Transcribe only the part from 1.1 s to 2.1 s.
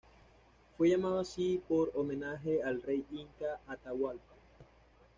así por